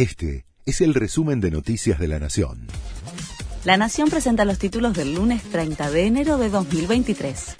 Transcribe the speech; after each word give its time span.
Este 0.00 0.46
es 0.64 0.80
el 0.80 0.94
resumen 0.94 1.42
de 1.42 1.50
Noticias 1.50 1.98
de 1.98 2.08
la 2.08 2.18
Nación. 2.18 2.68
La 3.64 3.76
Nación 3.76 4.08
presenta 4.08 4.46
los 4.46 4.58
títulos 4.58 4.94
del 4.94 5.14
lunes 5.14 5.42
30 5.42 5.90
de 5.90 6.06
enero 6.06 6.38
de 6.38 6.48
2023. 6.48 7.56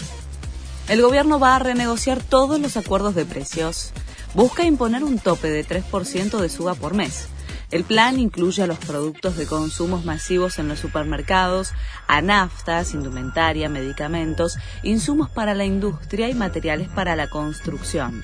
El 0.89 1.03
gobierno 1.03 1.39
va 1.39 1.57
a 1.57 1.59
renegociar 1.59 2.23
todos 2.23 2.59
los 2.59 2.79
acuerdos 2.79 3.15
de 3.15 3.27
precios. 3.27 3.93
Busca 4.35 4.65
imponer 4.65 5.05
un 5.05 5.19
tope 5.19 5.51
de 5.51 5.67
3% 5.67 6.39
de 6.39 6.49
suba 6.49 6.75
por 6.75 6.95
mes. 6.95 7.29
El 7.71 7.85
plan 7.85 8.19
incluye 8.19 8.63
a 8.63 8.67
los 8.67 8.79
productos 8.79 9.37
de 9.37 9.45
consumos 9.45 10.07
masivos 10.07 10.59
en 10.59 10.67
los 10.67 10.79
supermercados, 10.79 11.73
a 12.09 12.23
naftas, 12.23 12.95
indumentaria, 12.95 13.69
medicamentos, 13.69 14.57
insumos 14.83 15.29
para 15.29 15.55
la 15.55 15.67
industria 15.67 16.31
y 16.31 16.35
materiales 16.35 16.89
para 16.89 17.17
la 17.17 17.29
construcción 17.29 18.23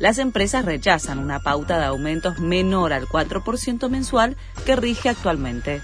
las 0.00 0.18
empresas 0.18 0.64
rechazan 0.64 1.18
una 1.18 1.40
pauta 1.40 1.78
de 1.78 1.84
aumentos 1.84 2.40
menor 2.40 2.92
al 2.92 3.06
4% 3.06 3.88
mensual 3.88 4.36
que 4.64 4.74
rige 4.74 5.10
actualmente. 5.10 5.82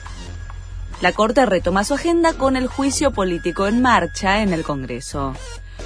La 1.02 1.12
Corte 1.12 1.44
retoma 1.44 1.84
su 1.84 1.94
agenda 1.94 2.32
con 2.32 2.56
el 2.56 2.66
juicio 2.66 3.12
político 3.12 3.66
en 3.68 3.82
marcha 3.82 4.42
en 4.42 4.54
el 4.54 4.64
Congreso. 4.64 5.34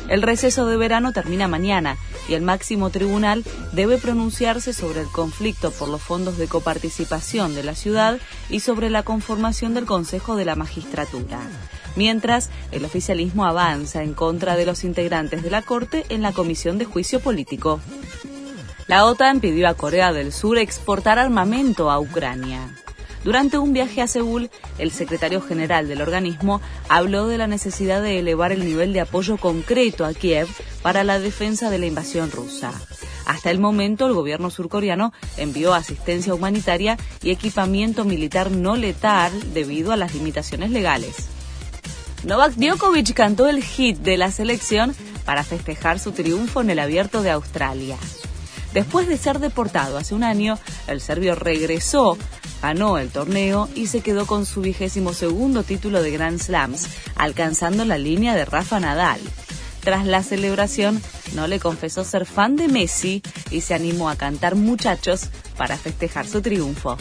El 0.09 0.23
receso 0.23 0.67
de 0.67 0.77
verano 0.77 1.13
termina 1.13 1.49
mañana 1.49 1.97
y 2.29 2.35
el 2.35 2.43
máximo 2.43 2.91
tribunal 2.91 3.45
debe 3.73 3.99
pronunciarse 3.99 4.73
sobre 4.73 5.01
el 5.01 5.09
conflicto 5.09 5.73
por 5.73 5.89
los 5.89 6.01
fondos 6.01 6.39
de 6.39 6.47
coparticipación 6.47 7.57
de 7.57 7.65
la 7.65 7.75
ciudad 7.75 8.19
y 8.49 8.61
sobre 8.61 8.91
la 8.91 9.03
conformación 9.03 9.75
del 9.75 9.87
Consejo 9.87 10.37
de 10.37 10.45
la 10.45 10.55
Magistratura 10.55 11.41
mientras 11.97 12.51
el 12.73 12.85
oficialismo 12.85 13.45
avanza 13.45 14.03
en 14.03 14.15
contra 14.15 14.57
de 14.57 14.67
los 14.67 14.85
integrantes 14.85 15.43
de 15.43 15.51
la 15.51 15.63
Corte 15.63 16.05
en 16.09 16.23
la 16.23 16.33
Comisión 16.33 16.79
de 16.79 16.85
Juicio 16.85 17.21
Político. 17.21 17.81
La 18.87 19.05
OTAN 19.05 19.41
pidió 19.41 19.69
a 19.69 19.75
Corea 19.75 20.13
del 20.13 20.33
Sur 20.33 20.59
exportar 20.59 21.19
armamento 21.19 21.91
a 21.91 22.01
Ucrania. 22.01 22.75
Durante 23.23 23.59
un 23.59 23.73
viaje 23.73 24.01
a 24.01 24.07
Seúl, 24.07 24.51
el 24.79 24.91
secretario 24.91 25.43
general 25.43 25.89
del 25.89 26.01
organismo 26.01 26.61
habló 26.89 27.29
de 27.29 27.37
la 27.37 27.47
necesidad 27.47 28.03
de 28.03 28.19
elevar 28.19 28.51
el 28.51 28.65
nivel 28.65 28.93
de 28.93 29.01
apoyo 29.01 29.37
concreto 29.37 30.07
a 30.07 30.15
Kiev 30.15 30.49
para 30.83 31.05
la 31.05 31.19
defensa 31.19 31.69
de 31.69 31.79
la 31.79 31.87
invasión 31.87 32.31
rusa. 32.31 32.73
Hasta 33.27 33.51
el 33.51 33.61
momento, 33.61 34.07
el 34.07 34.15
gobierno 34.15 34.51
surcoreano 34.51 35.13
envió 35.37 35.75
asistencia 35.75 36.35
humanitaria 36.35 36.97
y 37.23 37.31
equipamiento 37.31 38.05
militar 38.05 38.51
no 38.51 38.75
letal 38.75 39.53
debido 39.53 39.93
a 39.93 39.97
las 39.97 40.15
limitaciones 40.15 40.71
legales. 40.71 41.29
Novak 42.25 42.55
Djokovic 42.55 43.15
cantó 43.15 43.49
el 43.49 43.63
hit 43.63 43.99
de 43.99 44.17
la 44.17 44.31
selección 44.31 44.95
para 45.25 45.45
festejar 45.45 45.99
su 45.99 46.13
triunfo 46.13 46.63
en 46.63 46.71
el 46.71 46.79
Abierto 46.79 47.23
de 47.23 47.31
Australia. 47.31 47.97
Después 48.73 49.09
de 49.09 49.19
ser 49.19 49.41
deportado 49.41 49.99
hace 49.99 50.15
un 50.15 50.23
año, 50.23 50.59
el 50.87 51.01
serbio 51.01 51.35
regresó, 51.35 52.17
ganó 52.63 52.99
el 52.99 53.11
torneo 53.11 53.69
y 53.75 53.89
se 53.89 54.01
quedó 54.01 54.27
con 54.27 54.47
su 54.47 54.61
vigésimo 54.61 55.13
segundo 55.13 55.65
título 55.65 56.03
de 56.03 56.13
Grand 56.13 56.41
Slams, 56.41 56.89
alcanzando 57.17 57.85
la 57.85 57.99
línea 57.99 58.35
de 58.35 58.45
Rafa 58.45 58.79
Nadal. 58.79 59.21
Tras 59.83 60.07
la 60.07 60.23
celebración, 60.23 61.03
no 61.35 61.47
le 61.47 61.59
confesó 61.59 62.05
ser 62.05 62.27
fan 62.27 62.57
de 62.57 62.69
Messi 62.69 63.23
y 63.51 63.63
se 63.63 63.75
animó 63.75 64.09
a 64.09 64.17
cantar 64.17 64.55
muchachos 64.55 65.29
para 65.57 65.77
festejar 65.77 66.27
su 66.27 66.43
triunfo. 66.43 66.97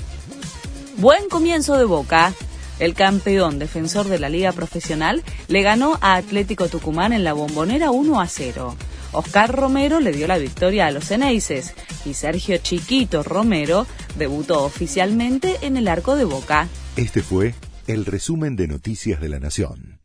Buen 0.98 1.30
comienzo 1.30 1.78
de 1.78 1.86
Boca. 1.86 2.34
El 2.80 2.94
campeón 2.94 3.60
defensor 3.60 4.08
de 4.08 4.20
la 4.20 4.30
liga 4.30 4.54
profesional 4.54 5.24
le 5.50 5.62
ganó 5.62 5.98
a 6.02 6.16
Atlético 6.16 6.68
Tucumán 6.70 7.12
en 7.12 7.26
la 7.26 7.34
bombonera 7.34 7.92
1 7.92 8.22
a 8.22 8.28
0. 8.28 8.76
Oscar 9.12 9.56
Romero 9.56 10.00
le 10.00 10.12
dio 10.12 10.28
la 10.28 10.38
victoria 10.38 10.88
a 10.88 10.92
los 10.92 11.10
Eneises 11.12 11.74
y 12.06 12.14
Sergio 12.14 12.58
Chiquito 12.58 13.24
Romero 13.24 13.88
debutó 14.18 14.64
oficialmente 14.64 15.58
en 15.62 15.78
el 15.78 15.88
arco 15.88 16.16
de 16.16 16.26
Boca. 16.26 16.68
Este 16.96 17.22
fue 17.22 17.56
el 17.88 18.06
resumen 18.06 18.56
de 18.56 18.68
Noticias 18.68 19.20
de 19.20 19.30
la 19.30 19.40
Nación. 19.40 19.99